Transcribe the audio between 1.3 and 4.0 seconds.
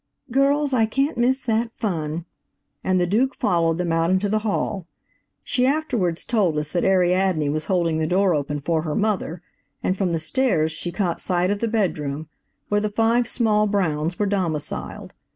that fun," and the Duke followed them